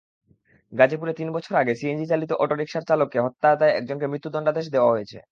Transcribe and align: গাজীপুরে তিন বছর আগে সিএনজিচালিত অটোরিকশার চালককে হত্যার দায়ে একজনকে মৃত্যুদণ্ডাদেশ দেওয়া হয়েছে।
গাজীপুরে 0.73 1.13
তিন 1.19 1.29
বছর 1.35 1.53
আগে 1.55 1.73
সিএনজিচালিত 1.75 2.31
অটোরিকশার 2.43 2.87
চালককে 2.89 3.17
হত্যার 3.25 3.55
দায়ে 3.59 3.75
একজনকে 3.75 4.05
মৃত্যুদণ্ডাদেশ 4.07 4.65
দেওয়া 4.73 4.91
হয়েছে। 4.93 5.17